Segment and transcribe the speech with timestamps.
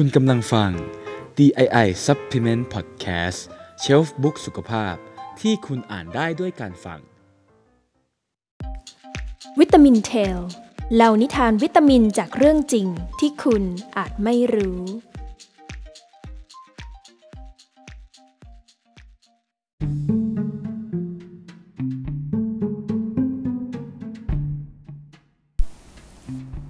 [0.00, 0.70] คุณกำลังฟัง
[1.38, 3.38] DII Supplement Podcast
[3.82, 4.94] Shelf Book สุขภาพ
[5.40, 7.00] ที่คุณอ่านได้ด้วยการฟัง
[9.60, 10.38] วิตามินเทล
[10.94, 12.86] เล่านิทานวิตามินจากเรื่องจริง
[13.20, 13.62] ที่คุณ
[13.96, 14.80] อาจไม่รู้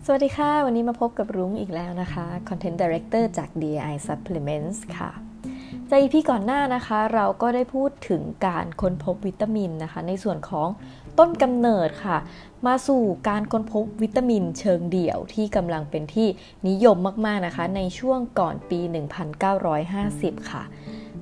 [0.09, 5.11] สวัสดีค่ะ วันนี้มาพบกับรุ้งอีกแล้วนะคะ Content Director จาก DI Supplements ค่ะ
[5.89, 10.69] ใน EP ก่อนหน้านะคะ เราก็ได้พูดถึงการค้นพบวิตามินนะคะ ในส่วนของ
[11.19, 12.19] ต้นกำเนิดค่ะ
[12.67, 16.29] มาสู่การค้นพบวิตามินเชิงเดี่ยวที่กำลังเป็นที่
[16.69, 18.81] นิยมมากๆนะคะ ในช่วงก่อนปี
[19.65, 20.63] 1950 ค่ะ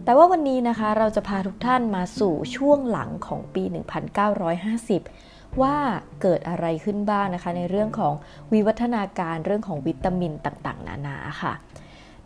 [0.05, 5.77] แต่ว่าวันนี้นะคะเราจะพาทุกท่านมาสู่ช่วงหลังของปี 1950 ว่า
[6.23, 8.13] เกิดอะไรขึ้นบ้างนะคะ ในเรื่องของ
[8.53, 11.53] วิวัฒนาการเรื่องของวิตามินต่างๆ นานาค่ะ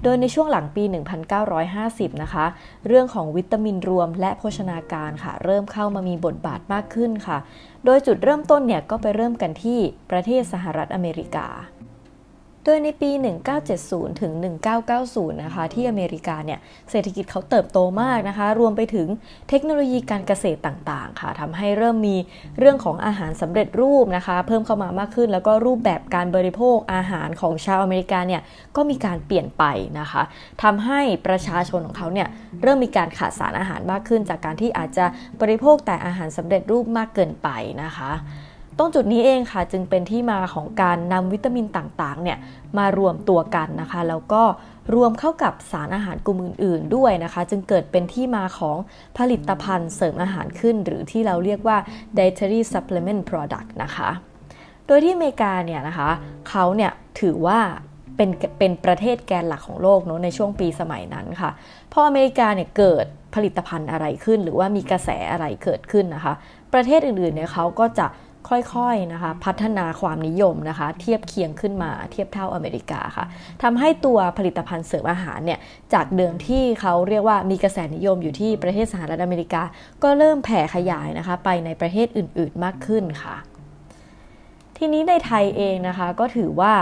[0.03, 0.85] โดยในช่วงหลังปี
[1.53, 2.47] 1950 นะคะ
[2.87, 7.39] เรื่องของวิตามินรวมและโภชนาการค่ะ เริ่มเข้ามามีบทบาทมากขึ้นค่ะ
[7.85, 9.79] โดยจุดเริ่มต้นเนี่ยก็ไปเริ่มกันที่
[10.11, 11.47] ประเทศสหรัฐอเมริกา
[12.65, 13.11] โดยในปี
[13.67, 14.33] 1970 ถึง
[14.89, 19.09] 1990 นะคะ ที่อเมริกาเนี่ย เศรษฐกิจเขาเติบโตมากนะคะ รวมไปถึง
[19.49, 22.17] เทคโนโลยีการเกษตรต่างๆ ค่ะทำให้เริ่มมี
[22.59, 28.43] เรื่องของอาหารสำเร็จรูปนะคะ เพิ่มเข้ามามากขึ้น แล้วก็รูปแบบการบริโภคอาหารของชาวอเมริกาเนี่ย
[28.77, 29.65] ก็มีการเปลี่ยนไป
[30.01, 30.23] นะคะ
[30.63, 32.29] ทำให้ประชาชนของเขาเนี่ย
[32.63, 35.07] เริ่มมีการขาดสารอาหารมากขึ้น จากการที่อาจจะ
[35.41, 37.49] บริโภคแต่อาหารสำเร็จรูปมากเกินไป
[37.83, 38.13] นะคะ
[38.79, 42.39] ตรงจุดนี้เองค่ะจึงเป็นที่มาของการนำวิตามินต่างๆเนี่ย
[42.79, 44.43] มารวมตัวกันนะคะ แล้วก็
[44.95, 48.77] รวมเข้ากับสารอาหารกลุ่มอื่น ๆ ด้วยนะคะ จึงเกิดเป็นที่มาของ
[49.19, 51.77] ผลิตภัณฑ์เสริมอาหารขึ้น หรือที่เราเรียกว่า
[52.17, 54.11] dietary supplement product นะคะ
[54.87, 56.11] โดยที่อเมริกาเนี่ยนะคะ
[56.49, 57.59] เขาเนี่ยถือว่า
[58.17, 61.51] เป็นเป็นประเทศแกนหลักของโลกเนาะในช่วงปีสมัยนั้นค่ะ
[61.93, 66.35] พออเมริกาเนี่ยเกิดผลิตภัณฑ์อะไรขึ้น หรือว่ามีกระแสอะไรเกิดขึ้นนะคะ
[66.75, 68.07] ประเทศอื่นๆเนี่ยเขาก็จะ
[68.49, 73.25] ค่อยๆนะคะพัฒนาความนิยมนะคะ เทียบเคียงขึ้นมาเทียบเท่าอเมริกาค่ะ
[73.63, 75.59] ทำให้ตัวผลิตภัณฑ์เสริมอาหารเนี่ย
[75.95, 79.63] จากเดิมที่เขาเรียกว่ามีกระแสนิยมอยู่ที่ประเทศสหรัฐอเมริกา
[80.03, 83.37] ก็เริ่มแผ่ขยายนะคะไปในประเทศอื่นๆมากขึ้นค่ะ
[84.77, 86.75] ทีนี้ในไทยเองนะคะก็ถือว่า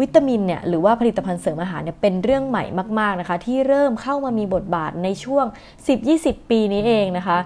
[0.00, 2.64] วิตามินเนี่ยหรือว่าผลิตภัณฑ์เสริมอาหารเนี่ยเป็นเรื่องใหม่
[2.98, 5.46] มากๆนะคะ ที่เริ่มเข้ามามีบทบาทในช่วง
[5.98, 7.38] 10-20 ปีนี้เองนะคะ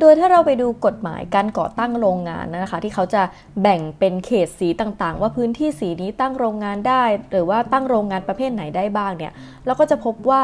[0.00, 3.22] โดยถ้าเราไปดูกฎหมายการก่อตั้งโรงงานนะคะ ที่เขาจะ
[3.62, 9.32] แบ่งเป็นเขตสีต่างๆ ว่าพื้นที่สีนี้ตั้งโรงงานได้ หรือว่าตั้งโรงงานประเภทไหนได้บ้างเนี่ย
[9.66, 10.42] เราก็จะพบว่า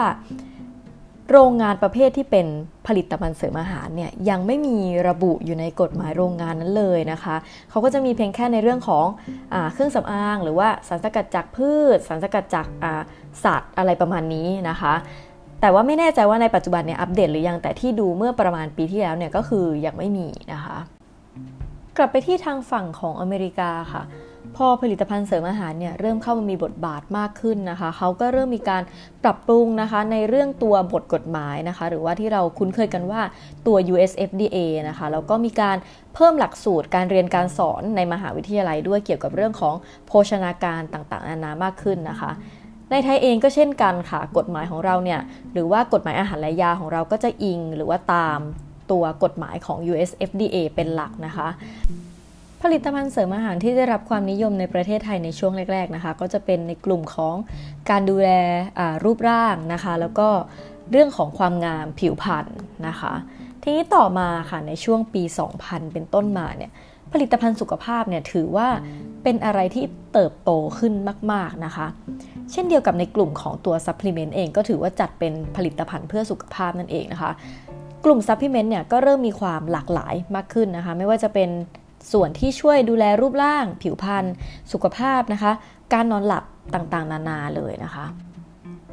[1.32, 2.46] โรงงานประเภทที่เป็น
[2.86, 4.76] ผลิตภัณฑ์เสริมอาหารเนี่ยยังไม่มี
[5.08, 7.36] ระบุอยู่ในกฎหมายโรงงานนั้นเลยนะคะ
[7.70, 9.06] เขาก็จะมีเพียงแค่ในเรื่องของ
[9.52, 12.66] อเครื่องสำอาง หรือว่าสารสกัดจากพืช สารสกัดจาก
[13.44, 14.94] สัตว์อะไรประมาณนี้นะคะ
[15.64, 20.78] แต่ว่าไม่แน่ใจว่าในปัจจุบันเนี่ยอัปเดตหรือยังแต่ที่ดูเมื่อประมาณปีที่แล้วเนี่ยก็คือยังไม่มีนะคะ
[21.96, 24.02] กลับไปที่ทางฝั่งของอเมริกาค่ะ
[24.56, 28.82] พอผลิตภัณฑ์เสริมอาหารเนี่ยเริ่มเข้ามามีบทบาทมากขึ้นนะคะ เขาก็เริ่มมีการ
[29.24, 33.22] ปรับปรุงนะคะในเรื่องตัวบทกฎหมายนะคะ หรือว่าที่เราคุ้นเคยกันว่า
[33.66, 34.56] ตัว US FDA
[34.88, 35.76] นะคะแล้วก็มีการ
[36.14, 39.74] เพิ่มหลักสูตรการเรียนการสอนในมหาวิทยาลัยด้วยเกี่ยวกับเรื่องของ
[40.06, 42.30] โภชนาการต่างๆ นานามากขึ้นนะคะ
[42.90, 45.20] ในไทยเองก็เช่นกันค่ะ กฎหมายของเราเนี่ย
[45.52, 48.40] หรือว่ากฎหมายอาหารและยาของเราก็จะอิงหรือว่าตาม
[48.90, 51.48] ตัวกฎหมายของ US FDA เป็นหลักนะคะ
[52.62, 57.34] ผลิตภัณฑ์เสริมอาหารที่ได้รับความนิยมในประเทศไทยในช่วงแรก ๆนะคะ ก็จะเป็นในกลุ่มของ
[57.90, 58.30] การดูแล
[59.04, 60.28] รูปร่างนะคะ แล้วก็
[60.90, 62.46] เรื่องของความงามผิวพรรณ
[62.88, 63.14] นะคะ
[63.66, 65.22] ทีนี้ต่อมาค่ะในช่วงปี
[65.58, 66.70] 2000 เป็นต้นมาเนี่ย
[67.12, 68.68] ผลิตภัณฑ์สุขภาพเนี่ยถือว่า
[69.22, 70.92] เป็นอะไรที่เติบโตขึ้น
[71.32, 71.86] มาก ๆนะคะ
[72.52, 77.32] เช่นเดียวกับในกลุ่มของตัวซัพพลีเมนต์เองก็ถือว่าจัดเป็นผลิตภัณฑ์เพื่อสุขภาพนั่นเองนะคะ
[78.04, 81.50] กลุ่ม supplement เนี่ยก็เริ่มมีความหลากหลายมากขึ้นนะคะ ไม่ว่าจะเป็น
[82.12, 84.24] ส่วนที่ช่วยดูแลรูปร่าง ผิวพรรณ
[84.72, 85.52] สุขภาพนะคะ
[85.92, 86.44] การนอนหลับ
[86.74, 88.06] ต่างๆ นานาเลยนะคะ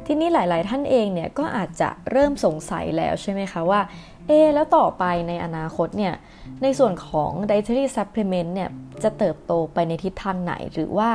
[0.06, 3.80] ทีนี้หลาย ๆ ท่านเองเนี่ยก็อาจจะเริ่มสงสัยแล้วใช่ไหมคะว่า
[4.28, 6.14] เอแล้วต่อไปในอนาคตเนี่ย
[6.62, 8.70] ในส่วนของ dietary supplement เนี่ย
[9.02, 11.10] จะเติบโตไปในทิศทางไหน หรือว่า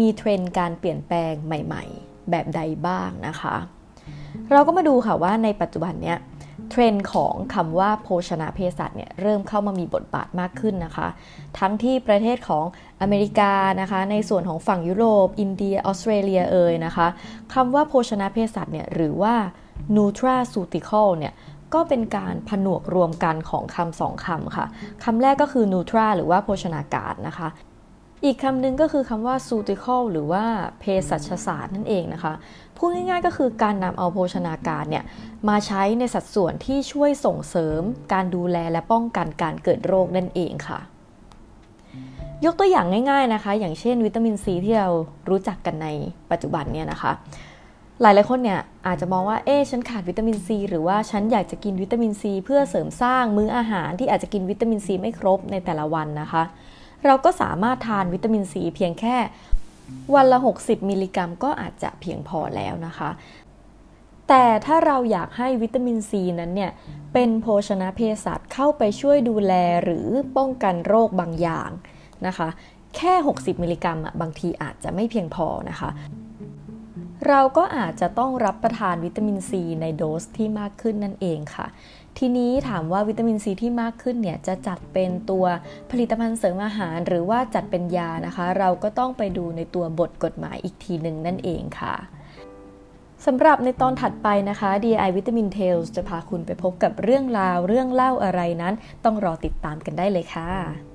[0.00, 3.56] มีเทรนด์การเปลี่ยนแปลงใหม่ๆ แบบใดบ้างนะคะ
[4.52, 6.18] เราก็มาดูค่ะว่าในปัจจุบันเนี้ย
[6.70, 11.08] เทรนด์ของคำว่าโภชนาเภสัชเนี่ยเริ่มเข้ามามีบทบาทมากขึ้นนะคะ
[11.58, 12.64] ทั้งที่ประเทศของ
[13.00, 17.06] อเมริกานะคะ ในส่วนของฝั่งยุโรป อินเดีย ออสเตรเลียเอ่ยนะคะ
[17.54, 19.34] คำว่าโภชนาเภสัชเนี่ยหรือว่า
[19.96, 21.32] nutraceutical เนี่ย
[21.74, 24.66] ก็เป็นการผนวกรวมกันของคำสองคำค่ะ
[25.04, 27.48] คำแรกก็คือ nutra หรือว่าโภชนาการนะคะ
[28.24, 30.44] อีกคำหนึ่งก็คือคำว่า surgical หรือว่า
[30.80, 32.32] เภสัชศาสตร์นั่นเองนะคะ
[32.76, 35.04] พูดง่ายๆก็คือการนำเอาโภชนาการเนี่ย
[35.48, 37.80] มาใช้ในสัดส่วนที่ช่วยส่งเสริม
[38.12, 40.80] การดูแลและป้องกันการเกิดโรคนั่นเองค่ะ
[42.44, 44.90] ยกตัวอย่างง่าย ๆนะคะ อย่างเช่น วิตามินซีที่เรา
[45.28, 45.88] รู้จักกันใน
[46.30, 47.12] ปัจจุบันเนี่ยนะคะ
[48.02, 56.42] หลายๆคนเนี่ยอาจจะมองว่า เอ๊ฉันขาดวิตามินซีหรือว่าฉันอยากจะกินวิตามินซีเพื่อเสริมสร้างมื้ออาหารที่อาจจะกินวิตามินซีไม่ครบในแต่ละวันนะคะ
[57.06, 59.16] เราก็สามารถทานวิตามินซีเพียงแค่
[60.14, 63.10] วันละ 60 มิลลิกรัม ก็อาจจะเพียงพอแล้วนะคะ
[64.28, 66.72] แต่ถ้าเราอยากให้วิตามินซีนั้นเนี่ย
[67.12, 69.52] เป็นโภชนะเภสัชเข้าไปช่วยดูแล
[69.84, 70.06] หรือ
[70.36, 71.70] ป้องกันโรคบางอย่าง
[72.26, 72.48] นะคะ
[72.96, 75.90] แค่ 60 มิลลิกรัมอะบางทีอาจจะไม่เพียงพอนะคะ
[77.28, 81.66] เราก็อาจจะต้องรับประทานวิตามินซีในโดสที่มากขึ้นนั่นเองค่ะ
[82.18, 85.44] ทีนี้ถามว่าวิตามินซีที่มากขึ้นเนี่ยจะจัดเป็นตัว
[85.90, 91.94] ผลิตภัณฑ์เสริมอาหาร หรือว่าจัดเป็นยานะคะ เราก็ต้องไปดูในตัวบทกฎหมายอีกทีหนึ่งนั่นเองค่ะ
[93.26, 98.74] สำหรับในตอนถัดไปนะคะ DI Vitamin Tales จะพาคุณไปพบกับเรื่องราวเรื่องเล่าอะไรนั้น
[99.04, 100.89] ต้องรอติดตามกันได้เลยค่ะ